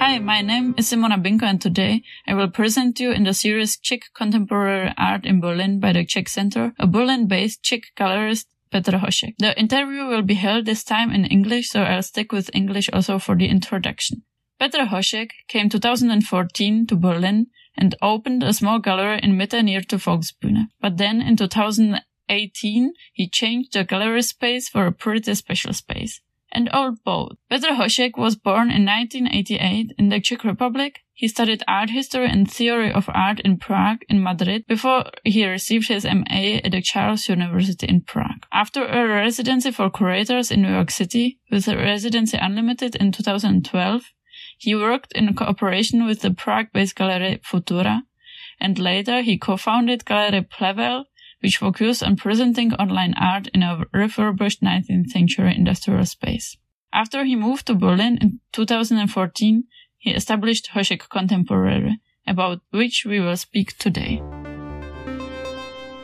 Hi, 0.00 0.18
my 0.18 0.40
name 0.40 0.74
is 0.78 0.90
Simona 0.90 1.22
Binko 1.22 1.42
and 1.42 1.60
today 1.60 2.02
I 2.26 2.32
will 2.32 2.48
present 2.48 2.98
you 2.98 3.12
in 3.12 3.24
the 3.24 3.34
series 3.34 3.76
Czech 3.76 4.00
Contemporary 4.14 4.94
Art 4.96 5.26
in 5.26 5.42
Berlin 5.42 5.78
by 5.78 5.92
the 5.92 6.06
Czech 6.06 6.26
Center, 6.26 6.72
a 6.78 6.86
Berlin-based 6.86 7.62
Czech 7.62 7.82
gallerist 7.98 8.46
Petr 8.72 8.98
Hošek. 8.98 9.34
The 9.38 9.54
interview 9.58 10.06
will 10.06 10.22
be 10.22 10.32
held 10.32 10.64
this 10.64 10.84
time 10.84 11.10
in 11.10 11.26
English, 11.26 11.68
so 11.68 11.82
I'll 11.82 12.02
stick 12.02 12.32
with 12.32 12.48
English 12.54 12.88
also 12.94 13.18
for 13.18 13.36
the 13.36 13.48
introduction. 13.48 14.22
Petr 14.58 14.88
Hošek 14.88 15.32
came 15.48 15.68
2014 15.68 16.86
to 16.86 16.96
Berlin 16.96 17.48
and 17.76 17.94
opened 18.00 18.42
a 18.42 18.54
small 18.54 18.78
gallery 18.78 19.20
in 19.22 19.36
Mitte 19.36 19.62
near 19.62 19.82
to 19.82 19.96
Volksbühne. 19.96 20.68
But 20.80 20.96
then 20.96 21.20
in 21.20 21.36
2018, 21.36 22.94
he 23.12 23.28
changed 23.28 23.74
the 23.74 23.84
gallery 23.84 24.22
space 24.22 24.66
for 24.66 24.86
a 24.86 24.92
pretty 24.92 25.34
special 25.34 25.74
space 25.74 26.22
and 26.52 26.68
old 26.72 27.02
boat. 27.04 27.38
Petr 27.50 27.76
Hošek 27.76 28.16
was 28.16 28.36
born 28.36 28.70
in 28.70 28.84
1988 28.84 29.92
in 29.98 30.08
the 30.08 30.20
Czech 30.20 30.44
Republic. 30.44 31.00
He 31.12 31.28
studied 31.28 31.62
art 31.68 31.90
history 31.90 32.26
and 32.26 32.50
theory 32.50 32.90
of 32.92 33.08
art 33.12 33.40
in 33.40 33.58
Prague 33.58 34.02
and 34.08 34.22
Madrid 34.22 34.66
before 34.66 35.04
he 35.24 35.46
received 35.46 35.88
his 35.88 36.04
MA 36.04 36.60
at 36.64 36.72
the 36.72 36.80
Charles 36.80 37.28
University 37.28 37.86
in 37.86 38.00
Prague. 38.02 38.46
After 38.52 38.84
a 38.84 39.06
residency 39.06 39.70
for 39.70 39.90
curators 39.90 40.50
in 40.50 40.62
New 40.62 40.72
York 40.72 40.90
City 40.90 41.38
with 41.50 41.68
a 41.68 41.76
residency 41.76 42.38
unlimited 42.40 42.96
in 42.96 43.12
2012, 43.12 44.02
he 44.58 44.74
worked 44.74 45.12
in 45.12 45.34
cooperation 45.34 46.06
with 46.06 46.20
the 46.20 46.30
Prague-based 46.30 46.96
Gallery 46.96 47.40
Futura 47.44 48.02
and 48.60 48.78
later 48.78 49.22
he 49.22 49.38
co-founded 49.38 50.04
Gallery 50.04 50.42
Plevel 50.42 51.04
which 51.40 51.58
focused 51.58 52.02
on 52.02 52.16
presenting 52.16 52.72
online 52.74 53.14
art 53.20 53.48
in 53.48 53.62
a 53.62 53.84
refurbished 53.92 54.62
19th 54.62 55.08
century 55.08 55.54
industrial 55.54 56.04
space. 56.04 56.56
After 56.92 57.24
he 57.24 57.36
moved 57.36 57.66
to 57.66 57.74
Berlin 57.74 58.18
in 58.20 58.40
2014, 58.52 59.64
he 59.98 60.10
established 60.10 60.70
Hošek 60.74 61.08
Contemporary, 61.08 62.00
about 62.26 62.60
which 62.70 63.04
we 63.06 63.20
will 63.20 63.36
speak 63.36 63.76
today. 63.78 64.22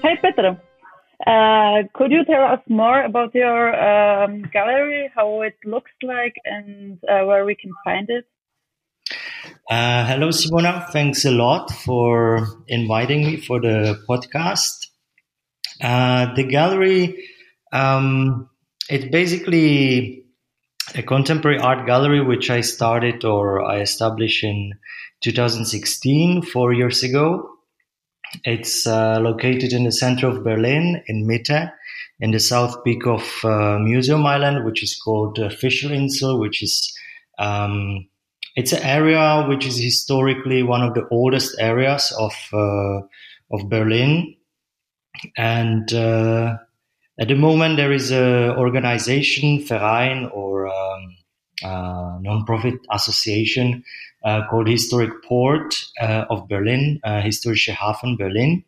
Hey, 0.02 0.16
Petr. 0.22 0.60
Uh, 1.26 1.88
could 1.94 2.12
you 2.12 2.24
tell 2.24 2.44
us 2.44 2.60
more 2.68 3.02
about 3.02 3.34
your 3.34 3.74
um, 3.74 4.42
gallery, 4.52 5.10
how 5.14 5.42
it 5.42 5.56
looks 5.64 5.90
like, 6.02 6.34
and 6.44 6.98
uh, 7.08 7.24
where 7.24 7.44
we 7.44 7.54
can 7.54 7.72
find 7.84 8.08
it? 8.10 8.26
Uh, 9.68 10.06
hello, 10.06 10.28
Simona. 10.28 10.88
Thanks 10.90 11.24
a 11.24 11.30
lot 11.30 11.70
for 11.70 12.46
inviting 12.68 13.26
me 13.26 13.40
for 13.40 13.60
the 13.60 13.98
podcast. 14.08 14.85
Uh, 15.82 16.34
the 16.34 16.44
gallery, 16.44 17.28
um, 17.72 18.48
it's 18.88 19.06
basically 19.06 20.24
a 20.94 21.02
contemporary 21.02 21.58
art 21.58 21.86
gallery 21.86 22.22
which 22.22 22.50
I 22.50 22.60
started 22.60 23.24
or 23.24 23.62
I 23.62 23.80
established 23.80 24.44
in 24.44 24.74
2016, 25.22 26.42
four 26.42 26.72
years 26.72 27.02
ago. 27.02 27.50
It's 28.44 28.86
uh, 28.86 29.18
located 29.20 29.72
in 29.72 29.84
the 29.84 29.92
center 29.92 30.28
of 30.28 30.44
Berlin, 30.44 31.02
in 31.06 31.26
Mitte, 31.26 31.72
in 32.20 32.30
the 32.30 32.40
south 32.40 32.82
peak 32.84 33.06
of 33.06 33.22
uh, 33.44 33.78
Museum 33.78 34.24
Island, 34.26 34.64
which 34.64 34.82
is 34.82 34.98
called 34.98 35.38
uh, 35.38 35.48
Fischerinsel, 35.48 36.38
which 36.40 36.62
is 36.62 36.96
um, 37.38 38.06
it's 38.54 38.72
an 38.72 38.82
area 38.82 39.44
which 39.48 39.66
is 39.66 39.78
historically 39.78 40.62
one 40.62 40.82
of 40.82 40.94
the 40.94 41.06
oldest 41.10 41.56
areas 41.60 42.12
of 42.18 42.32
uh, 42.52 43.00
of 43.52 43.68
Berlin 43.68 44.35
and 45.36 45.92
uh, 45.92 46.56
at 47.18 47.28
the 47.28 47.34
moment, 47.34 47.76
there 47.76 47.92
is 47.92 48.12
a 48.12 48.54
organization, 48.56 49.64
Verein, 49.64 50.26
or 50.32 50.68
um, 50.68 51.16
uh, 51.64 52.18
non-profit 52.20 52.74
association 52.90 53.82
uh, 54.24 54.46
called 54.48 54.68
Historic 54.68 55.22
Port 55.24 55.74
uh, 56.00 56.24
of 56.28 56.48
Berlin, 56.48 57.00
uh, 57.04 57.22
Historische 57.22 57.72
Hafen 57.72 58.18
Berlin, 58.18 58.64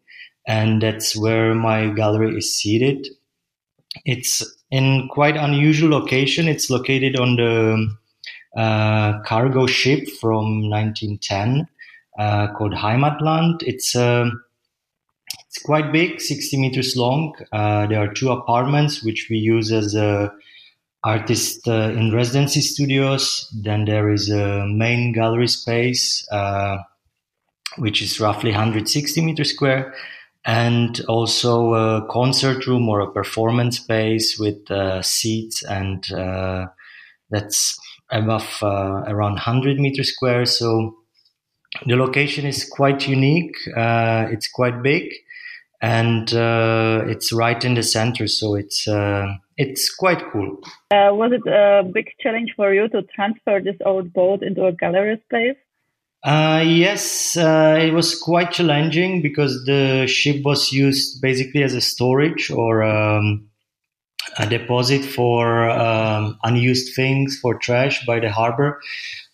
and 0.47 0.81
that's 0.81 1.15
where 1.15 1.55
my 1.55 1.89
gallery 1.91 2.39
is 2.39 2.55
seated. 2.57 3.07
It's 4.05 4.43
in 4.71 5.09
quite 5.13 5.37
unusual 5.37 5.91
location. 5.91 6.49
It's 6.49 6.71
located 6.71 7.17
on 7.17 7.37
the 7.37 7.89
uh, 8.57 9.21
cargo 9.25 9.67
ship 9.67 10.09
from 10.21 10.71
1910 10.71 11.69
uh, 12.19 12.53
called 12.55 12.73
Heimatland. 12.73 13.63
It's 13.63 13.95
um, 13.95 14.43
it's 15.49 15.63
quite 15.63 15.93
big, 15.93 16.21
60 16.21 16.59
meters 16.59 16.95
long. 16.95 17.35
Uh, 17.53 17.87
there 17.87 18.03
are 18.03 18.13
two 18.13 18.31
apartments 18.31 19.03
which 19.03 19.29
we 19.31 19.39
use 19.39 19.73
as 19.73 19.95
a 19.95 20.31
artist 21.03 21.67
uh, 21.67 21.91
in 21.97 22.13
residency 22.13 22.61
studios. 22.61 23.49
Then 23.63 23.87
there 23.87 24.13
is 24.13 24.29
a 24.31 24.67
main 24.67 25.13
gallery 25.13 25.49
space, 25.49 26.27
uh, 26.31 26.79
which 27.79 28.03
is 28.03 28.21
roughly 28.21 28.51
160 28.51 29.23
meters 29.23 29.55
square, 29.55 29.95
and 30.45 31.01
also 31.09 31.73
a 31.73 32.07
concert 32.11 32.67
room 32.67 32.87
or 32.87 33.01
a 33.01 33.11
performance 33.11 33.79
space 33.79 34.39
with 34.39 34.71
uh, 34.71 35.01
seats, 35.01 35.63
and 35.63 36.13
uh, 36.13 36.67
that's 37.31 37.79
above 38.11 38.59
uh, 38.63 39.03
around 39.07 39.33
100 39.33 39.79
meters 39.79 40.13
square. 40.13 40.45
So 40.45 40.95
the 41.87 41.97
location 41.97 42.45
is 42.45 42.69
quite 42.69 43.09
unique. 43.09 43.57
it's 43.67 44.49
quite 44.49 44.83
big 44.83 45.11
and 45.81 46.33
uh, 46.35 47.05
it's 47.07 47.33
right 47.33 47.63
in 47.65 47.75
the 47.75 47.83
center, 47.83 48.27
so 48.27 48.55
it's 48.55 48.89
uh, 48.89 49.35
it's 49.57 49.95
quite 49.95 50.23
cool. 50.33 50.59
Uh, 50.91 51.11
was 51.13 51.33
it 51.33 51.47
a 51.47 51.83
big 51.93 52.07
challenge 52.21 52.53
for 52.57 52.73
you 52.75 52.89
to 52.89 53.03
transfer 53.15 53.61
this 53.61 53.77
old 53.85 54.13
boat 54.13 54.43
into 54.43 54.65
a 54.67 54.73
gallery 54.73 55.21
space? 55.27 55.57
Uh, 56.25 56.65
yes, 56.67 57.37
uh, 57.37 57.79
it 57.81 57.93
was 57.93 58.19
quite 58.19 58.51
challenging 58.51 59.23
because 59.23 59.65
the 59.67 60.07
ship 60.09 60.45
was 60.45 60.73
used 60.73 61.23
basically 61.23 61.63
as 61.63 61.75
a 61.75 61.81
storage 61.81 62.51
or 62.51 62.83
um, 62.83 63.49
a 64.37 64.47
deposit 64.47 65.05
for 65.05 65.71
um, 65.71 66.37
unused 66.43 66.95
things 66.97 67.39
for 67.41 67.55
trash 67.55 68.05
by 68.05 68.19
the 68.19 68.31
harbor. 68.31 68.81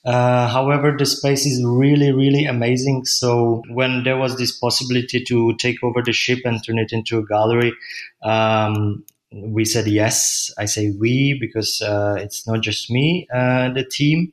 Uh, 0.04 0.48
however, 0.48 0.94
the 0.96 1.06
space 1.06 1.46
is 1.46 1.64
really, 1.64 2.12
really 2.12 2.44
amazing. 2.44 3.04
So 3.06 3.62
when 3.70 4.04
there 4.04 4.18
was 4.18 4.36
this 4.36 4.52
possibility 4.58 5.24
to 5.24 5.54
take 5.56 5.82
over 5.82 6.02
the 6.02 6.12
ship 6.12 6.40
and 6.44 6.62
turn 6.62 6.78
it 6.78 6.92
into 6.92 7.18
a 7.18 7.24
gallery, 7.24 7.72
um, 8.22 9.04
we 9.32 9.64
said 9.64 9.86
yes. 9.86 10.52
I 10.58 10.66
say 10.66 10.92
we 10.98 11.38
because 11.40 11.80
uh, 11.80 12.16
it's 12.18 12.46
not 12.46 12.60
just 12.60 12.90
me, 12.90 13.26
uh, 13.32 13.72
the 13.72 13.84
team. 13.84 14.32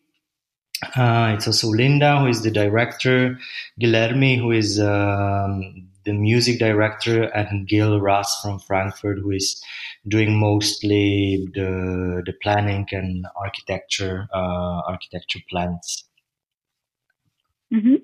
Uh, 0.95 1.33
it's 1.35 1.47
also 1.47 1.67
Linda, 1.69 2.19
who 2.19 2.27
is 2.27 2.41
the 2.41 2.51
director, 2.51 3.37
Guilherme, 3.79 4.39
who 4.39 4.51
is 4.51 4.79
um, 4.79 5.87
the 6.05 6.13
music 6.13 6.59
director, 6.59 7.23
and 7.23 7.67
Gil 7.67 7.99
Ras 7.99 8.41
from 8.41 8.59
Frankfurt, 8.59 9.19
who 9.19 9.31
is 9.31 9.61
doing 10.07 10.39
mostly 10.39 11.47
the 11.53 12.23
the 12.25 12.33
planning 12.41 12.87
and 12.91 13.25
architecture 13.35 14.27
uh, 14.33 14.81
architecture 14.87 15.39
plans. 15.49 16.05
Mm-hmm. 17.73 17.95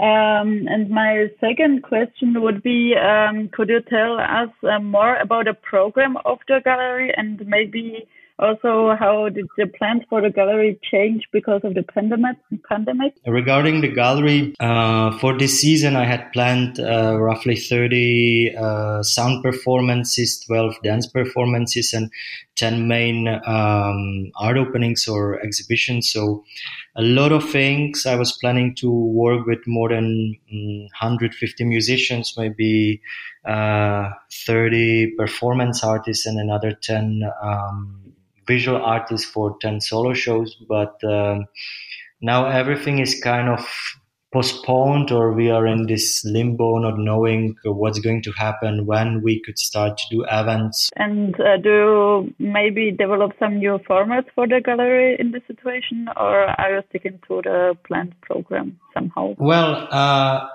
Um, 0.00 0.68
and 0.68 0.88
my 0.90 1.26
second 1.40 1.82
question 1.82 2.40
would 2.40 2.62
be, 2.62 2.94
um, 2.94 3.48
could 3.52 3.68
you 3.68 3.80
tell 3.80 4.20
us 4.20 4.48
uh, 4.62 4.78
more 4.78 5.16
about 5.16 5.46
the 5.46 5.54
program 5.54 6.16
of 6.24 6.38
the 6.46 6.60
gallery 6.64 7.12
and 7.16 7.44
maybe 7.44 8.06
also, 8.38 8.94
how 8.98 9.28
did 9.28 9.46
the 9.56 9.66
plans 9.66 10.02
for 10.08 10.20
the 10.20 10.30
gallery 10.30 10.78
change 10.90 11.28
because 11.32 11.60
of 11.64 11.74
the 11.74 11.82
pandemic? 11.82 13.14
Regarding 13.26 13.80
the 13.80 13.88
gallery, 13.88 14.54
uh, 14.60 15.18
for 15.18 15.36
this 15.36 15.60
season, 15.60 15.96
I 15.96 16.04
had 16.04 16.32
planned 16.32 16.78
uh, 16.78 17.18
roughly 17.18 17.56
30 17.56 18.54
uh, 18.56 19.02
sound 19.02 19.42
performances, 19.42 20.38
12 20.46 20.76
dance 20.84 21.08
performances, 21.08 21.92
and 21.92 22.12
10 22.54 22.86
main 22.86 23.26
um, 23.26 24.30
art 24.36 24.56
openings 24.56 25.08
or 25.08 25.40
exhibitions. 25.40 26.10
So, 26.10 26.44
a 26.94 27.02
lot 27.02 27.32
of 27.32 27.48
things. 27.48 28.06
I 28.06 28.14
was 28.14 28.36
planning 28.40 28.74
to 28.76 28.90
work 28.90 29.46
with 29.46 29.66
more 29.66 29.88
than 29.88 30.36
150 30.50 31.64
mm, 31.64 31.68
musicians, 31.68 32.34
maybe 32.36 33.00
uh, 33.44 34.10
30 34.46 35.14
performance 35.16 35.82
artists, 35.82 36.26
and 36.26 36.38
another 36.38 36.72
10 36.72 37.22
um, 37.42 38.07
visual 38.48 38.82
artist 38.82 39.26
for 39.26 39.56
10 39.60 39.80
solo 39.80 40.14
shows, 40.14 40.56
but 40.68 40.96
um, 41.04 41.46
now 42.20 42.46
everything 42.46 42.98
is 42.98 43.20
kind 43.22 43.48
of 43.48 43.68
postponed 44.32 45.10
or 45.10 45.32
we 45.32 45.50
are 45.50 45.66
in 45.66 45.86
this 45.86 46.22
limbo 46.24 46.78
not 46.78 46.98
knowing 46.98 47.56
what's 47.64 47.98
going 47.98 48.20
to 48.22 48.30
happen 48.32 48.84
when 48.84 49.22
we 49.22 49.40
could 49.40 49.58
start 49.58 49.96
to 49.96 50.04
do 50.10 50.24
events 50.30 50.90
and 50.96 51.34
uh, 51.40 51.56
do 51.56 51.70
you 51.70 52.34
maybe 52.38 52.90
develop 52.90 53.32
some 53.38 53.56
new 53.56 53.78
formats 53.88 54.26
for 54.34 54.46
the 54.46 54.60
gallery 54.62 55.16
in 55.18 55.32
this 55.32 55.42
situation 55.46 56.08
or 56.18 56.44
are 56.60 56.74
you 56.74 56.82
sticking 56.90 57.18
to 57.26 57.40
the 57.42 57.74
planned 57.86 58.14
program 58.20 58.78
somehow 58.92 59.34
well 59.38 59.88
uh, 59.90 60.46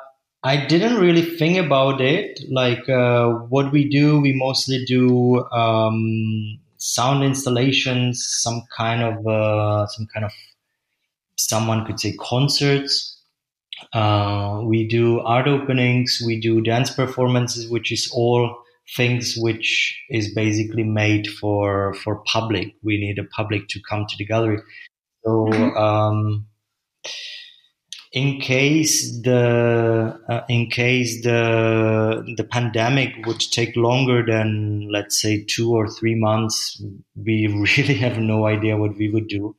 I 0.46 0.66
didn't 0.66 1.00
really 1.00 1.22
think 1.22 1.58
about 1.58 2.02
it. 2.02 2.42
Like 2.52 2.90
uh, 2.90 3.30
what 3.48 3.72
we 3.72 3.88
do, 3.88 4.20
we 4.20 4.34
mostly 4.34 4.84
do 4.84 5.42
um, 5.52 6.60
sound 6.84 7.24
installations, 7.24 8.26
some 8.42 8.62
kind 8.76 9.02
of 9.02 9.26
uh, 9.26 9.88
some 9.88 10.06
kind 10.14 10.26
of 10.26 10.32
someone 11.38 11.86
could 11.86 12.00
say 12.00 12.14
concerts. 12.20 13.22
Uh, 13.94 14.62
we 14.66 14.88
do 14.88 15.20
art 15.22 15.48
openings, 15.48 16.22
we 16.26 16.40
do 16.40 16.62
dance 16.62 16.92
performances, 16.92 17.70
which 17.70 17.92
is 17.92 18.12
all 18.14 18.58
things 18.98 19.36
which 19.38 19.98
is 20.10 20.34
basically 20.34 20.84
made 20.84 21.28
for 21.28 21.94
for 21.94 22.22
public. 22.26 22.76
We 22.84 22.98
need 22.98 23.18
a 23.18 23.24
public 23.24 23.70
to 23.70 23.80
come 23.90 24.06
to 24.08 24.16
the 24.18 24.26
gallery. 24.26 24.60
So 25.24 25.30
mm-hmm. 25.30 25.78
um, 25.78 26.48
in 28.14 28.40
case 28.40 29.22
the 29.24 30.20
uh, 30.30 30.42
in 30.48 30.70
case 30.70 31.24
the 31.24 32.24
the 32.38 32.44
pandemic 32.44 33.26
would 33.26 33.40
take 33.40 33.76
longer 33.76 34.24
than 34.26 34.88
let's 34.92 35.20
say 35.20 35.44
two 35.44 35.74
or 35.74 35.90
three 35.90 36.16
months, 36.16 36.82
we 37.16 37.48
really 37.78 37.96
have 37.96 38.20
no 38.20 38.46
idea 38.46 38.78
what 38.78 38.96
we 38.98 39.10
would 39.10 39.28
do. 39.28 39.56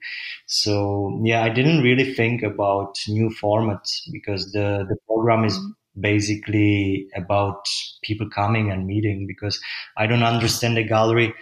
So 0.47 1.21
yeah, 1.25 1.43
I 1.43 1.49
didn't 1.49 1.83
really 1.83 2.15
think 2.15 2.43
about 2.43 2.97
new 3.09 3.29
formats 3.43 4.01
because 4.13 4.53
the 4.53 4.87
the 4.89 4.97
program 5.07 5.45
is 5.45 5.59
mm-hmm 5.59 5.71
basically 6.01 7.07
about 7.15 7.67
people 8.03 8.29
coming 8.29 8.71
and 8.71 8.87
meeting 8.87 9.27
because 9.27 9.61
I 9.97 10.07
don't 10.07 10.23
understand 10.25 10.77
the 10.77 10.83
gallery 10.83 11.35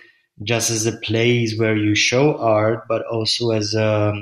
just 0.43 0.70
as 0.70 0.87
a 0.87 0.97
place 0.99 1.58
where 1.58 1.76
you 1.76 1.94
show 1.94 2.37
art, 2.37 2.85
but 2.88 3.03
also 3.06 3.50
as 3.50 3.75
a, 3.75 4.12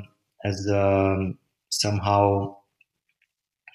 as 0.44 0.66
a, 0.66 1.32
somehow 1.70 2.56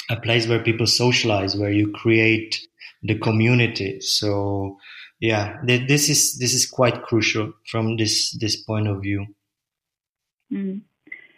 a 0.10 0.20
place 0.20 0.48
where 0.48 0.64
people 0.64 0.88
socialize, 0.88 1.56
where 1.56 1.72
you 1.72 1.92
create 1.92 2.60
the 3.04 3.18
community. 3.18 4.00
So 4.02 4.78
yeah, 5.20 5.58
th- 5.66 5.88
this 5.88 6.10
is 6.10 6.38
this 6.40 6.54
is 6.54 6.70
quite 6.70 7.04
crucial 7.04 7.54
from 7.70 7.98
this 7.98 8.38
this 8.40 8.56
point 8.64 8.88
of 8.88 9.02
view. 9.02 9.26
Mm. 10.52 10.82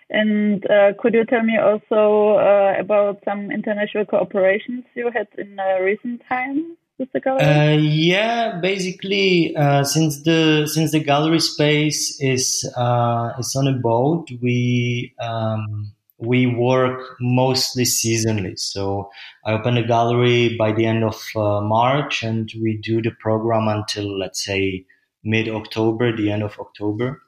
And 0.10 0.66
uh, 0.70 0.94
could 1.00 1.14
you 1.14 1.26
tell 1.26 1.44
me 1.44 1.58
also 1.58 2.38
uh, 2.38 2.76
about 2.80 3.22
some 3.26 3.52
international 3.52 4.06
cooperations 4.06 4.86
you 4.96 5.12
had 5.14 5.28
in 5.38 5.60
uh, 5.60 5.82
recent 5.82 6.22
times 6.30 6.64
with 6.98 7.12
the 7.12 7.20
gallery? 7.20 7.44
Uh, 7.44 7.78
yeah, 7.78 8.60
basically, 8.62 9.54
uh, 9.56 9.84
since 9.84 10.24
the 10.24 10.66
since 10.72 10.92
the 10.92 11.02
gallery 11.02 11.40
space 11.40 12.18
is 12.22 12.70
uh, 12.78 13.34
is 13.38 13.54
on 13.56 13.68
a 13.68 13.74
boat, 13.74 14.30
we 14.42 15.14
um, 15.20 15.92
we 16.20 16.48
work 16.48 17.16
mostly 17.20 17.84
seasonally. 17.84 18.58
So 18.58 19.10
I 19.46 19.54
open 19.54 19.76
the 19.76 19.84
gallery 19.84 20.56
by 20.58 20.72
the 20.72 20.86
end 20.86 21.04
of 21.04 21.22
March, 21.36 22.24
and 22.24 22.52
we 22.62 22.78
do 22.78 23.02
the 23.02 23.12
program 23.12 23.68
until 23.68 24.18
let's 24.18 24.44
say 24.44 24.86
mid 25.24 25.48
October, 25.50 26.16
the 26.16 26.32
end 26.32 26.44
of 26.44 26.58
October. 26.60 27.22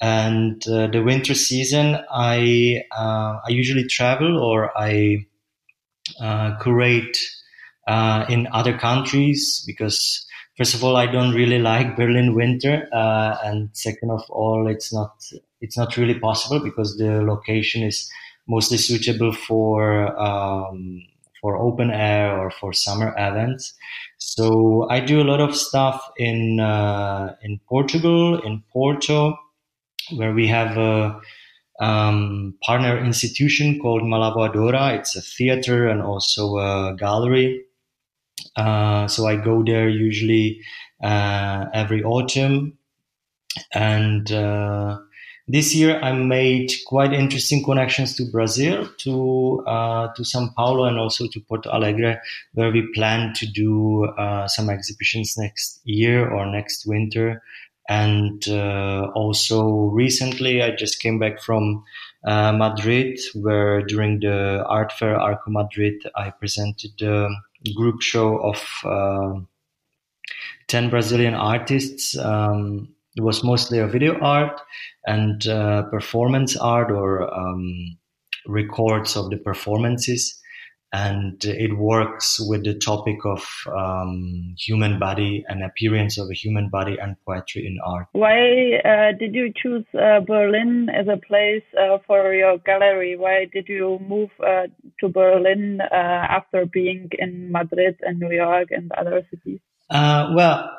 And 0.00 0.66
uh, 0.66 0.86
the 0.86 1.02
winter 1.02 1.34
season, 1.34 1.98
I 2.10 2.82
uh, 2.90 3.40
I 3.46 3.50
usually 3.50 3.86
travel 3.86 4.38
or 4.42 4.70
I 4.78 5.26
uh, 6.20 6.56
curate 6.62 7.18
uh, 7.86 8.24
in 8.28 8.48
other 8.52 8.76
countries 8.78 9.62
because 9.66 10.26
first 10.56 10.74
of 10.74 10.82
all, 10.82 10.96
I 10.96 11.06
don't 11.06 11.34
really 11.34 11.58
like 11.72 11.96
Berlin 11.96 12.34
winter, 12.34 12.88
uh, 12.92 13.36
and 13.44 13.68
second 13.74 14.10
of 14.10 14.22
all, 14.30 14.66
it's 14.68 14.92
not 14.92 15.12
it's 15.60 15.76
not 15.76 15.98
really 15.98 16.18
possible 16.18 16.60
because 16.60 16.96
the 16.96 17.22
location 17.22 17.82
is 17.82 18.08
mostly 18.50 18.78
suitable 18.78 19.32
for 19.32 19.80
um, 20.20 21.02
for 21.40 21.56
open 21.56 21.90
air 21.90 22.38
or 22.38 22.50
for 22.50 22.72
summer 22.72 23.14
events. 23.16 23.72
So 24.18 24.86
I 24.90 25.00
do 25.00 25.22
a 25.22 25.28
lot 25.32 25.40
of 25.40 25.56
stuff 25.56 25.96
in 26.18 26.60
uh, 26.60 27.36
in 27.42 27.60
Portugal, 27.68 28.40
in 28.42 28.62
Porto, 28.72 29.38
where 30.16 30.34
we 30.34 30.48
have 30.48 30.76
a 30.76 31.20
um, 31.80 32.54
partner 32.62 33.02
institution 33.02 33.78
called 33.78 34.04
Mala 34.04 34.34
Voadora. 34.34 34.98
It's 34.98 35.16
a 35.16 35.22
theater 35.22 35.88
and 35.88 36.02
also 36.02 36.58
a 36.58 36.94
gallery. 36.98 37.64
Uh, 38.56 39.06
so 39.08 39.26
I 39.26 39.36
go 39.36 39.62
there 39.62 39.88
usually 39.88 40.60
uh, 41.02 41.66
every 41.72 42.02
autumn. 42.02 42.76
And 43.72 44.30
uh, 44.30 44.98
this 45.50 45.74
year 45.74 46.00
I 46.00 46.12
made 46.12 46.72
quite 46.86 47.12
interesting 47.12 47.64
connections 47.64 48.14
to 48.16 48.24
Brazil, 48.30 48.88
to 48.98 49.64
uh, 49.66 50.08
to 50.14 50.22
São 50.22 50.54
Paulo, 50.54 50.84
and 50.84 50.98
also 50.98 51.26
to 51.26 51.40
Porto 51.40 51.70
Alegre, 51.70 52.20
where 52.54 52.70
we 52.70 52.88
plan 52.94 53.32
to 53.34 53.46
do 53.46 54.04
uh, 54.18 54.46
some 54.48 54.70
exhibitions 54.70 55.36
next 55.36 55.80
year 55.84 56.30
or 56.30 56.46
next 56.46 56.86
winter 56.86 57.42
and 57.90 58.46
uh, 58.48 59.10
also 59.16 59.64
recently, 59.90 60.62
I 60.62 60.70
just 60.70 61.02
came 61.02 61.18
back 61.18 61.42
from 61.42 61.82
uh, 62.24 62.52
Madrid, 62.52 63.18
where 63.34 63.82
during 63.82 64.20
the 64.20 64.64
art 64.64 64.92
fair 64.92 65.18
Arco 65.18 65.50
Madrid, 65.50 65.94
I 66.14 66.30
presented 66.30 67.02
a 67.02 67.28
group 67.74 68.00
show 68.00 68.36
of 68.36 68.64
uh, 68.84 69.40
10 70.68 70.90
Brazilian 70.90 71.34
artists. 71.34 72.16
Um, 72.16 72.94
it 73.20 73.22
was 73.22 73.44
mostly 73.44 73.78
a 73.78 73.86
video 73.86 74.18
art 74.20 74.58
and 75.04 75.46
uh, 75.46 75.82
performance 75.90 76.56
art 76.56 76.90
or 76.90 77.32
um, 77.34 77.98
records 78.46 79.14
of 79.14 79.28
the 79.28 79.36
performances 79.36 80.40
and 80.92 81.44
it 81.44 81.76
works 81.76 82.40
with 82.48 82.64
the 82.64 82.74
topic 82.78 83.18
of 83.24 83.46
um, 83.76 84.54
human 84.58 84.98
body 84.98 85.44
and 85.48 85.62
appearance 85.62 86.18
of 86.18 86.28
a 86.30 86.34
human 86.34 86.68
body 86.70 86.96
and 87.00 87.14
poetry 87.24 87.64
in 87.66 87.78
art. 87.84 88.06
Why 88.12 88.80
uh, 88.84 89.12
did 89.16 89.34
you 89.34 89.52
choose 89.54 89.84
uh, 89.94 90.20
Berlin 90.20 90.88
as 90.88 91.06
a 91.06 91.20
place 91.28 91.62
uh, 91.78 91.98
for 92.06 92.34
your 92.34 92.56
gallery? 92.58 93.16
Why 93.16 93.46
did 93.52 93.68
you 93.68 94.00
move 94.00 94.30
uh, 94.40 94.66
to 95.00 95.08
Berlin 95.08 95.80
uh, 95.80 95.94
after 95.94 96.64
being 96.66 97.10
in 97.18 97.52
Madrid 97.52 97.96
and 98.00 98.18
New 98.18 98.32
York 98.32 98.68
and 98.70 98.90
other 98.92 99.22
cities? 99.30 99.60
Uh, 99.90 100.32
well, 100.34 100.70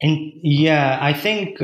in, 0.00 0.40
yeah, 0.42 0.98
I 1.00 1.12
think 1.12 1.60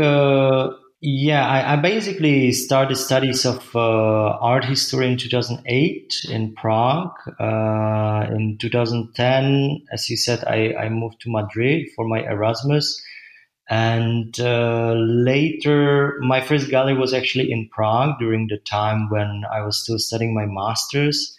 yeah, 1.01 1.47
I, 1.47 1.75
I, 1.75 1.77
basically 1.77 2.53
started 2.53 2.97
studies 2.97 3.45
of 3.45 3.77
uh, 3.77 4.39
art 4.41 4.65
history 4.65 5.07
in 5.07 5.19
2008 5.19 6.15
in 6.31 6.55
Prague. 6.55 7.13
Uh, 7.39 8.27
in 8.35 8.57
2010, 8.59 9.85
as 9.93 10.09
you 10.09 10.17
said, 10.17 10.43
I, 10.45 10.75
I, 10.75 10.89
moved 10.89 11.21
to 11.21 11.31
Madrid 11.31 11.89
for 11.95 12.09
my 12.09 12.23
Erasmus. 12.23 13.03
And 13.69 14.39
uh, 14.41 14.95
later, 14.97 16.19
my 16.21 16.41
first 16.41 16.71
gallery 16.71 16.97
was 16.97 17.13
actually 17.13 17.53
in 17.53 17.69
Prague 17.71 18.19
during 18.19 18.47
the 18.49 18.59
time 18.59 19.11
when 19.11 19.45
I 19.53 19.61
was 19.63 19.83
still 19.83 19.99
studying 19.99 20.35
my 20.35 20.47
master's. 20.47 21.37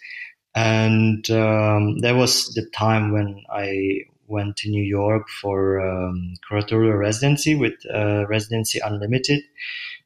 And 0.54 1.28
um, 1.30 1.98
that 1.98 2.16
was 2.16 2.54
the 2.54 2.68
time 2.74 3.12
when 3.12 3.42
I 3.50 4.04
went 4.28 4.56
to 4.58 4.70
New 4.70 4.82
York 4.82 5.28
for 5.28 5.80
um, 5.80 6.34
curatorial 6.48 6.98
residency 6.98 7.54
with 7.54 7.74
uh, 7.92 8.26
Residency 8.28 8.78
Unlimited, 8.80 9.42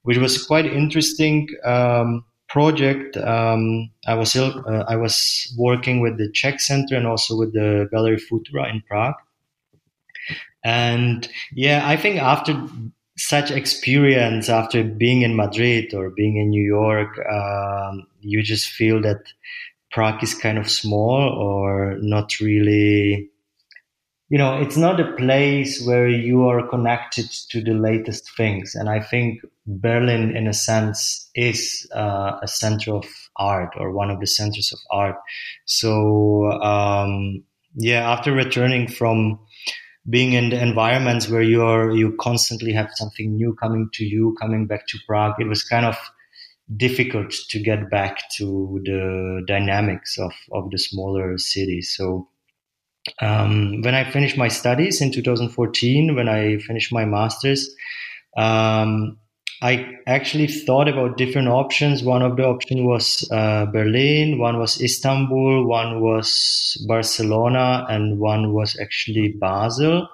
which 0.03 0.19
was 0.19 0.45
quite 0.45 0.67
interesting 0.67 1.49
um, 1.65 2.25
project. 2.49 3.17
Um, 3.17 3.91
I 4.07 4.15
was 4.15 4.37
uh, 4.37 4.85
I 4.89 4.97
was 4.97 5.53
working 5.59 6.01
with 6.01 6.19
the 6.19 6.31
Czech 6.33 6.61
Center 6.61 6.97
and 6.97 7.07
also 7.07 7.37
with 7.37 7.53
the 7.53 7.89
Gallery 7.91 8.19
Futura 8.19 8.71
in 8.71 8.83
Prague. 8.83 9.15
And 10.65 11.29
yeah, 11.53 11.83
I 11.85 11.97
think 11.97 12.23
after 12.23 12.55
such 13.17 13.51
experience, 13.51 14.49
after 14.49 14.85
being 14.85 15.23
in 15.23 15.37
Madrid 15.37 15.93
or 15.95 16.11
being 16.11 16.37
in 16.37 16.51
New 16.51 16.63
York, 16.63 17.19
um, 17.31 18.07
you 18.21 18.43
just 18.43 18.69
feel 18.69 19.01
that 19.03 19.23
Prague 19.91 20.23
is 20.23 20.35
kind 20.35 20.59
of 20.59 20.71
small 20.71 21.29
or 21.31 21.97
not 22.01 22.41
really 22.41 23.31
you 24.33 24.39
know, 24.39 24.57
it's 24.57 24.79
not 24.79 24.99
a 24.99 25.13
place 25.13 25.85
where 25.85 26.09
you 26.09 26.49
are 26.49 26.67
connected 26.67 27.29
to 27.51 27.63
the 27.63 27.75
latest 27.75 28.35
things. 28.35 28.75
And 28.75 28.89
I 28.89 28.99
think 28.99 29.43
Berlin, 29.67 30.35
in 30.35 30.47
a 30.47 30.55
sense, 30.55 31.29
is 31.35 31.87
uh, 31.95 32.39
a 32.43 32.49
center 32.49 32.95
of 32.95 33.05
art 33.37 33.75
or 33.77 33.93
one 33.93 34.11
of 34.11 34.21
the 34.21 34.27
centers 34.27 34.73
of 34.73 34.79
art. 34.91 35.17
So, 35.67 36.51
um, 36.63 37.45
yeah, 37.75 38.11
after 38.11 38.33
returning 38.33 38.89
from 38.89 39.39
being 40.09 40.33
in 40.33 40.49
the 40.49 40.63
environments 40.63 41.29
where 41.29 41.43
you 41.43 41.63
are, 41.63 41.91
you 41.91 42.17
constantly 42.19 42.73
have 42.73 42.89
something 42.95 43.37
new 43.37 43.55
coming 43.61 43.91
to 43.93 44.05
you, 44.07 44.35
coming 44.41 44.67
back 44.67 44.87
to 44.87 44.99
Prague, 45.07 45.35
it 45.41 45.47
was 45.47 45.63
kind 45.63 45.85
of 45.85 45.99
difficult 46.75 47.35
to 47.51 47.61
get 47.61 47.91
back 47.91 48.17
to 48.39 48.81
the 48.83 49.43
dynamics 49.47 50.17
of, 50.19 50.33
of 50.53 50.71
the 50.71 50.79
smaller 50.79 51.37
cities. 51.37 51.93
So, 51.95 52.31
um, 53.21 53.83
when 53.83 53.95
I 53.95 54.09
finished 54.11 54.39
my 54.39 54.49
studies 54.49 55.01
in 55.01 55.13
2014, 55.13 56.15
when 56.15 56.29
I 56.29 56.59
finished 56.59 56.93
my 56.93 57.05
master's, 57.05 57.75
um, 58.37 59.19
I 59.63 59.87
actually 60.07 60.49
thought 60.49 60.89
about 60.89 61.17
different 61.17 61.49
options. 61.49 62.03
One 62.03 62.23
of 62.23 62.37
the 62.37 62.45
options 62.45 62.81
was 62.83 63.29
uh, 63.31 63.67
Berlin, 63.67 64.39
one 64.39 64.59
was 64.59 64.81
Istanbul, 64.81 65.67
one 65.67 66.01
was 66.01 66.85
Barcelona, 66.89 67.87
and 67.89 68.19
one 68.19 68.53
was 68.53 68.77
actually 68.81 69.37
Basel. 69.41 70.09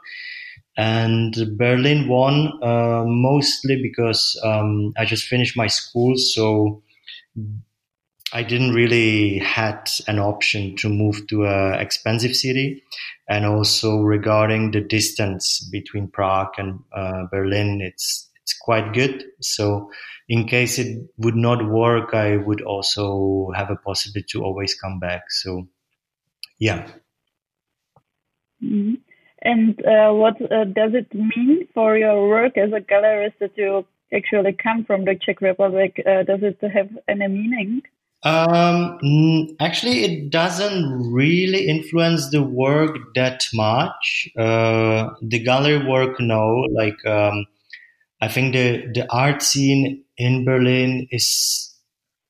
And 0.77 1.35
Berlin 1.57 2.09
won 2.09 2.63
uh, 2.63 3.05
mostly 3.07 3.81
because 3.83 4.39
um, 4.45 4.93
I 4.97 5.05
just 5.07 5.25
finished 5.25 5.57
my 5.57 5.67
school, 5.67 6.17
so 6.17 6.83
I 8.33 8.43
didn't 8.43 8.75
really 8.75 9.39
had 9.39 9.89
an 10.07 10.19
option 10.19 10.77
to 10.77 10.89
move 10.89 11.27
to 11.29 11.45
a 11.45 11.79
expensive 11.79 12.37
city, 12.37 12.83
and 13.29 13.47
also 13.47 14.01
regarding 14.01 14.71
the 14.71 14.81
distance 14.81 15.67
between 15.73 16.09
Prague 16.09 16.53
and 16.59 16.81
uh, 16.93 17.25
Berlin, 17.31 17.81
it's 17.81 18.29
it's 18.43 18.53
quite 18.59 18.93
good. 18.93 19.25
So 19.41 19.91
in 20.29 20.47
case 20.47 20.79
it 20.79 21.09
would 21.17 21.37
not 21.37 21.69
work, 21.69 22.13
I 22.13 22.37
would 22.37 22.61
also 22.61 23.51
have 23.57 23.71
a 23.71 23.77
possibility 23.77 24.27
to 24.33 24.45
always 24.45 24.75
come 24.75 24.99
back. 24.99 25.31
So 25.31 25.69
yeah. 26.59 26.87
Mm-hmm. 28.63 28.95
And 29.41 29.87
uh, 29.87 30.13
what 30.13 30.41
uh, 30.43 30.65
does 30.65 30.93
it 30.95 31.15
mean 31.15 31.69
for 31.73 31.97
your 31.97 32.29
work 32.29 32.59
as 32.59 32.73
a 32.73 32.81
gallerist 32.81 33.39
that 33.41 33.57
you 33.57 33.87
actually 34.13 34.53
come 34.53 34.85
from 34.85 35.05
the 35.05 35.15
Czech 35.15 35.41
Republic? 35.41 36.03
Uh, 36.05 36.25
does 36.25 36.41
it 36.43 36.59
have 36.73 36.91
any 37.07 37.29
meaning? 37.29 37.83
Um, 38.25 38.99
actually, 39.61 40.03
it 40.05 40.31
doesn't 40.31 41.13
really 41.13 41.69
influence 41.69 42.31
the 42.31 42.43
work 42.43 42.97
that 43.15 43.47
much. 43.55 44.29
Uh, 44.37 45.11
the 45.23 45.39
gallery 45.39 45.87
work, 45.87 46.19
no. 46.21 46.67
Like, 46.73 47.05
um, 47.07 47.47
I 48.21 48.29
think 48.29 48.55
the 48.55 48.87
the 48.95 49.07
art 49.13 49.43
scene 49.43 50.05
in 50.19 50.45
Berlin 50.45 51.09
is 51.13 51.75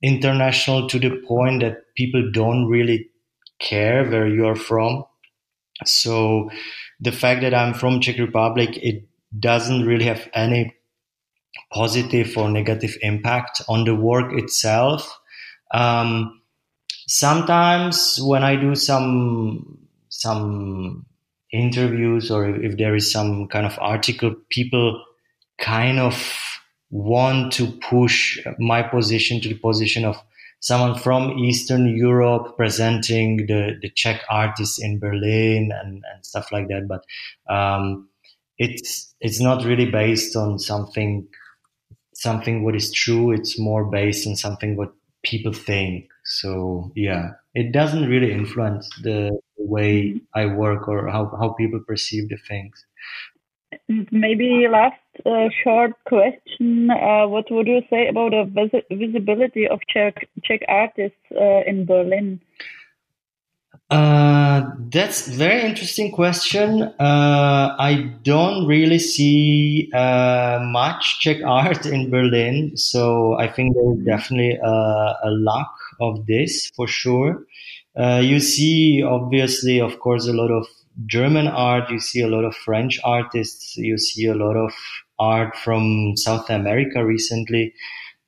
international 0.03 0.89
to 0.89 0.99
the 0.99 1.17
point 1.29 1.63
that 1.63 1.79
people 1.97 2.31
don't 2.33 2.67
really 2.67 3.09
care 3.61 4.05
where 4.09 4.29
you're 4.29 4.57
from. 4.57 5.05
So, 5.87 6.51
the 7.01 7.13
fact 7.13 7.43
that 7.43 7.55
I'm 7.55 7.75
from 7.75 8.01
Czech 8.01 8.19
Republic, 8.19 8.77
it 8.83 9.09
doesn't 9.39 9.87
really 9.87 10.07
have 10.07 10.29
any 10.35 10.75
positive 11.73 12.37
or 12.37 12.51
negative 12.51 12.97
impact 13.03 13.63
on 13.69 13.85
the 13.85 13.95
work 13.95 14.33
itself 14.35 15.18
um, 15.73 16.41
sometimes 17.07 18.21
when 18.23 18.43
I 18.45 18.57
do 18.57 18.75
some 18.75 19.79
some 20.09 21.07
interviews 21.53 22.31
or 22.31 22.49
if, 22.49 22.73
if 22.73 22.79
there 22.79 22.95
is 22.95 23.11
some 23.11 23.49
kind 23.49 23.67
of 23.67 23.79
article, 23.81 24.35
people 24.51 25.03
kind 25.59 25.99
of 25.99 26.17
want 26.91 27.53
to 27.53 27.67
push 27.89 28.39
my 28.59 28.83
position 28.83 29.41
to 29.41 29.49
the 29.49 29.59
position 29.59 30.05
of 30.05 30.17
someone 30.61 30.99
from 30.99 31.39
Eastern 31.39 31.97
Europe 31.97 32.57
presenting 32.57 33.47
the, 33.47 33.77
the 33.81 33.91
Czech 33.91 34.23
artists 34.29 34.83
in 34.83 34.99
Berlin 34.99 35.71
and, 35.73 36.03
and 36.13 36.25
stuff 36.25 36.51
like 36.51 36.69
that. 36.69 36.89
But 36.89 37.05
um, 37.53 38.09
it's 38.59 39.15
it's 39.21 39.41
not 39.41 39.65
really 39.65 39.91
based 39.91 40.35
on 40.37 40.59
something 40.59 41.27
something 42.15 42.65
what 42.65 42.75
is 42.75 42.93
true. 42.93 43.31
It's 43.31 43.59
more 43.59 43.85
based 43.85 44.27
on 44.27 44.37
something 44.37 44.77
what 44.77 44.93
people 45.25 45.53
think. 45.53 46.09
So 46.25 46.93
yeah, 46.95 47.31
it 47.55 47.73
doesn't 47.73 48.09
really 48.09 48.33
influence 48.33 48.89
the, 49.03 49.39
way 49.61 50.21
I 50.35 50.47
work 50.47 50.89
or 50.89 51.09
how, 51.09 51.37
how 51.39 51.51
people 51.51 51.81
perceive 51.81 52.29
the 52.29 52.39
things. 52.49 52.87
Maybe 54.11 54.67
last 54.71 55.01
uh, 55.27 55.49
short 55.63 55.93
question: 56.07 56.91
uh, 56.91 57.27
What 57.27 57.51
would 57.51 57.67
you 57.67 57.83
say 57.91 58.09
about 58.09 58.31
the 58.31 58.45
vis- 58.45 58.85
visibility 58.91 59.69
of 59.69 59.81
Czech 59.89 60.29
Czech 60.43 60.63
artists 60.69 61.19
uh, 61.33 61.63
in 61.67 61.85
Berlin? 61.85 62.41
Uh, 63.91 64.71
that's 64.91 65.27
very 65.29 65.63
interesting 65.63 66.13
question. 66.13 66.83
Uh, 66.83 67.75
I 67.79 68.13
don't 68.23 68.67
really 68.67 68.99
see 68.99 69.91
uh, 69.95 70.59
much 70.63 71.21
Czech 71.21 71.39
art 71.47 71.87
in 71.87 72.11
Berlin, 72.11 72.77
so 72.77 73.35
I 73.39 73.49
think 73.49 73.75
there's 73.75 74.05
definitely 74.05 74.59
a, 74.63 75.17
a 75.25 75.31
lack 75.31 75.71
of 76.01 76.27
this 76.27 76.71
for 76.77 76.87
sure. 76.87 77.45
Uh, 77.99 78.21
you 78.23 78.41
see, 78.41 79.03
obviously, 79.03 79.81
of 79.81 79.99
course, 80.01 80.29
a 80.29 80.33
lot 80.35 80.51
of 80.51 80.67
German 81.07 81.49
art. 81.49 81.91
You 81.91 81.99
see 81.99 82.21
a 82.21 82.29
lot 82.29 82.45
of 82.45 82.55
French 82.55 83.01
artists. 83.05 83.77
You 83.79 83.97
see 83.97 84.27
a 84.27 84.35
lot 84.35 84.57
of 84.57 84.73
art 85.19 85.57
from 85.57 86.15
South 86.17 86.51
America 86.51 87.05
recently. 87.05 87.73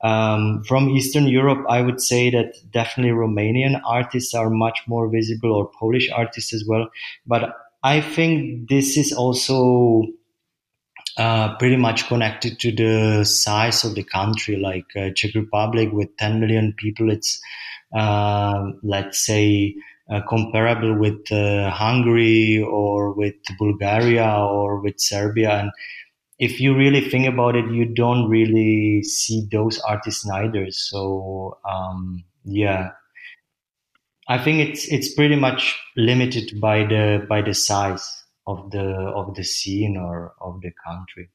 Um, 0.03 0.63
from 0.63 0.89
Eastern 0.89 1.27
Europe, 1.27 1.65
I 1.69 1.81
would 1.81 2.01
say 2.01 2.31
that 2.31 2.55
definitely 2.71 3.13
Romanian 3.13 3.79
artists 3.85 4.33
are 4.33 4.49
much 4.49 4.79
more 4.87 5.09
visible, 5.09 5.53
or 5.53 5.69
Polish 5.79 6.09
artists 6.11 6.53
as 6.53 6.65
well. 6.67 6.89
But 7.25 7.53
I 7.83 8.01
think 8.01 8.69
this 8.69 8.97
is 8.97 9.13
also 9.13 10.03
uh, 11.17 11.55
pretty 11.57 11.77
much 11.77 12.07
connected 12.07 12.59
to 12.59 12.71
the 12.71 13.23
size 13.25 13.83
of 13.83 13.95
the 13.95 14.03
country. 14.03 14.57
Like 14.57 14.85
uh, 14.95 15.09
Czech 15.15 15.35
Republic 15.35 15.89
with 15.91 16.15
10 16.17 16.39
million 16.39 16.73
people, 16.77 17.11
it's 17.11 17.41
uh, 17.95 18.63
let's 18.83 19.25
say 19.25 19.75
uh, 20.11 20.21
comparable 20.27 20.97
with 20.97 21.31
uh, 21.31 21.69
Hungary 21.69 22.61
or 22.61 23.13
with 23.13 23.35
Bulgaria 23.57 24.29
or 24.39 24.79
with 24.81 24.99
Serbia, 24.99 25.51
and 25.51 25.71
if 26.41 26.59
you 26.59 26.75
really 26.75 27.01
think 27.07 27.27
about 27.27 27.55
it, 27.55 27.71
you 27.71 27.85
don't 27.85 28.27
really 28.27 29.03
see 29.03 29.47
those 29.51 29.79
artists 29.81 30.25
neither. 30.25 30.71
So 30.71 31.59
um, 31.63 32.23
yeah, 32.43 32.89
I 34.27 34.39
think 34.43 34.67
it's 34.67 34.87
it's 34.87 35.13
pretty 35.13 35.35
much 35.35 35.79
limited 35.95 36.59
by 36.59 36.79
the 36.79 37.25
by 37.29 37.43
the 37.43 37.53
size 37.53 38.23
of 38.47 38.71
the 38.71 38.83
of 39.15 39.35
the 39.35 39.43
scene 39.43 39.95
or 39.97 40.33
of 40.41 40.61
the 40.61 40.71
country. 40.83 41.29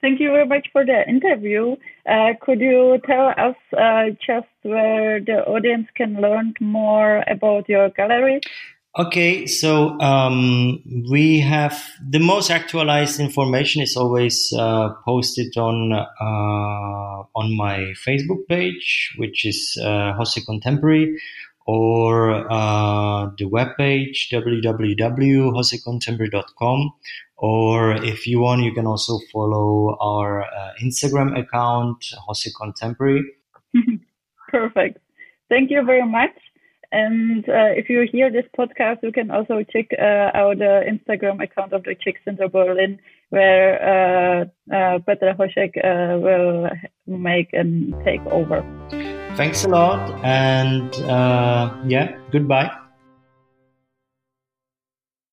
Thank 0.00 0.18
you 0.18 0.30
very 0.30 0.46
much 0.46 0.68
for 0.72 0.82
the 0.86 1.06
interview. 1.06 1.76
Uh, 2.08 2.32
could 2.40 2.60
you 2.60 2.98
tell 3.04 3.34
us 3.36 3.56
uh, 3.76 4.16
just 4.26 4.48
where 4.62 5.20
the 5.20 5.44
audience 5.46 5.88
can 5.94 6.22
learn 6.22 6.54
more 6.58 7.22
about 7.28 7.68
your 7.68 7.90
gallery? 7.90 8.40
Okay, 8.98 9.46
so 9.46 9.96
um, 10.00 10.82
we 11.08 11.38
have 11.38 11.80
the 12.04 12.18
most 12.18 12.50
actualized 12.50 13.20
information 13.20 13.82
is 13.82 13.96
always 13.96 14.52
uh, 14.52 14.92
posted 15.04 15.56
on 15.56 15.92
uh, 15.92 17.22
on 17.36 17.56
my 17.56 17.94
Facebook 18.04 18.48
page, 18.48 19.14
which 19.16 19.44
is 19.44 19.78
uh, 19.80 20.14
Hošek 20.18 20.44
Contemporary, 20.44 21.16
or 21.66 22.50
uh, 22.50 23.30
the 23.38 23.44
webpage 23.44 24.28
www.hosekcontemporary.com. 24.32 26.92
Or 27.36 27.92
if 27.92 28.26
you 28.26 28.40
want, 28.40 28.64
you 28.64 28.74
can 28.74 28.88
also 28.88 29.20
follow 29.32 29.96
our 30.00 30.42
uh, 30.42 30.72
Instagram 30.82 31.38
account, 31.38 32.12
Hošek 32.28 32.56
Contemporary. 32.60 33.22
Perfect. 34.48 34.98
Thank 35.48 35.70
you 35.70 35.84
very 35.84 36.04
much. 36.04 36.32
And 36.92 37.48
uh, 37.48 37.70
if 37.76 37.88
you 37.88 38.06
hear 38.10 38.30
this 38.30 38.46
podcast, 38.58 39.02
you 39.02 39.12
can 39.12 39.30
also 39.30 39.62
check 39.62 39.90
uh, 39.98 40.30
out 40.34 40.58
the 40.58 40.82
Instagram 40.88 41.42
account 41.42 41.72
of 41.72 41.84
the 41.84 41.94
Czech 41.94 42.16
Center 42.24 42.48
Berlin, 42.48 42.98
where 43.30 43.78
uh, 43.78 44.44
uh 44.74 44.98
Petr 44.98 45.36
Hošek 45.36 45.78
uh, 45.78 46.18
will 46.18 46.68
make 47.06 47.50
and 47.52 47.94
take 48.04 48.24
over. 48.26 48.64
Thanks 49.36 49.64
a 49.64 49.68
lot, 49.68 50.18
and 50.24 50.92
uh, 51.06 51.72
yeah, 51.86 52.18
goodbye. 52.32 52.70